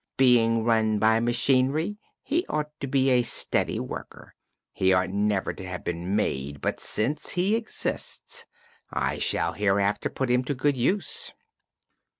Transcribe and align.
"Being 0.17 0.63
run 0.63 0.97
by 0.97 1.19
machinery 1.19 1.99
he 2.23 2.43
ought 2.49 2.71
to 2.79 2.87
be 2.87 3.11
a 3.11 3.21
steady 3.21 3.79
worker. 3.79 4.33
He 4.73 4.91
ought 4.93 5.11
never 5.11 5.53
to 5.53 5.63
have 5.63 5.83
been 5.83 6.15
made, 6.15 6.59
but 6.59 6.79
since 6.79 7.33
he 7.33 7.53
exists 7.53 8.45
I 8.91 9.19
shall 9.19 9.53
hereafter 9.53 10.09
put 10.09 10.31
him 10.31 10.43
to 10.45 10.55
good 10.55 10.75
use." 10.75 11.31